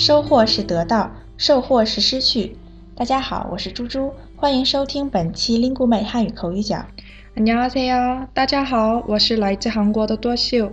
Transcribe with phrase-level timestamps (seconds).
[0.00, 2.56] 收获是得到，受获是失去。
[2.94, 6.86] 大家好，我是猪猪，欢迎收听本期 lingu 美汉语口语角。
[7.34, 10.72] 안녕하세요，大家好，我是来自韩国的多秀。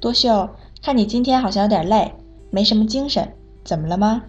[0.00, 0.50] 多秀，
[0.82, 2.12] 看你今天好像有点累，
[2.50, 3.32] 没什么精神，
[3.64, 4.22] 怎么了吗？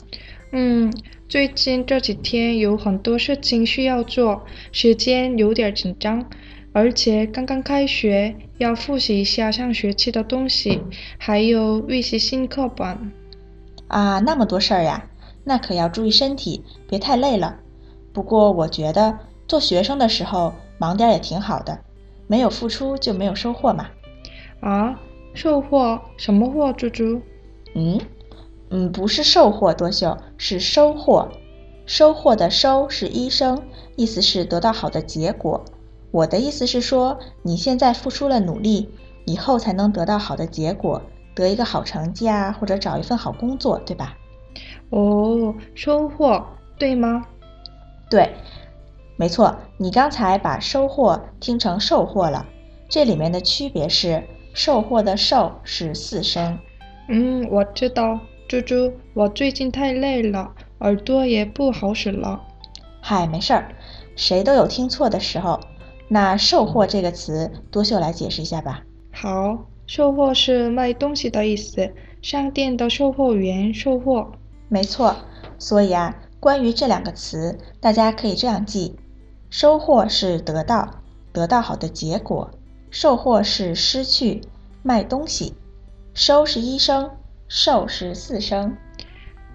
[0.52, 0.94] 嗯，
[1.28, 6.26] 最近这几天有很多事情需要做，时间有点紧张，
[6.74, 10.82] 而且刚刚开学，要复习一下上学期的东西，
[11.18, 13.12] 还有预习新课本。
[13.89, 15.09] 啊，那么多事儿呀，
[15.45, 17.57] 那可要注意身体，别太累了。
[18.13, 21.79] 不过我觉得做学生的时候忙点儿也挺好的，
[22.27, 23.89] 没有付出就没有收获嘛。
[24.61, 24.99] 啊，
[25.35, 26.01] 收获？
[26.17, 27.21] 什么货，猪猪？
[27.75, 28.01] 嗯
[28.71, 31.29] 嗯，不是收获，多秀，是收获。
[31.85, 33.63] 收获的收是医生，
[33.95, 35.65] 意思是得到好的结果。
[36.11, 38.91] 我的意思是说，你现在付出了努力，
[39.27, 41.03] 以后才能得到好的结果，
[41.37, 44.17] 得一个好成绩啊，或者找一份好工作，对吧？
[44.91, 46.45] 哦，收获，
[46.79, 47.25] 对吗？
[48.11, 48.35] 对，
[49.17, 52.45] 没错，你刚才把收获听成售获了，
[52.89, 54.23] 这里面的区别是，
[54.55, 56.59] 售获的售是四声。
[57.09, 62.41] 嗯，我知道，猪猪，我最近太累了，耳朵也不好使了。
[63.01, 63.69] 嗨，没事儿，
[64.17, 65.61] 谁都有听错的时候。
[66.09, 68.85] 那“售货”这个词，多秀来解释一下吧。
[69.13, 74.33] 好，售货是卖东西的意思，商店的售货员售货。
[74.69, 75.15] 没错，
[75.59, 78.97] 所以啊，关于这两个词，大家可以这样记：
[79.49, 82.51] 收获是得到，得到好的结果；
[82.91, 84.41] 售货是失去，
[84.83, 85.55] 卖东西。
[86.15, 87.11] 收是一声，
[87.47, 88.77] 售是四声。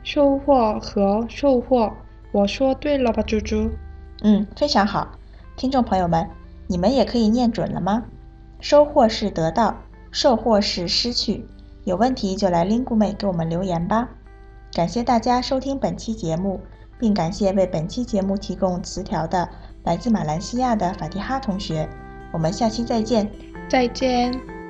[0.04, 1.92] 收获和售货，
[2.32, 3.70] 我说对了吧，猪猪？
[4.24, 5.20] 嗯，非常好，
[5.58, 6.30] 听众朋友们，
[6.68, 8.06] 你们也可以念准了吗？
[8.62, 9.76] 收获是得到，
[10.12, 11.46] 售货是失去。
[11.84, 14.08] 有问题就来 lingu 妹给我们留言吧。
[14.74, 16.62] 感谢大家收听本期节目，
[17.00, 19.50] 并感谢为本期节目提供词条的
[19.84, 21.90] 来自马来西亚的法蒂哈同学。
[22.32, 23.30] 我们下期再见。
[23.68, 24.61] 再见。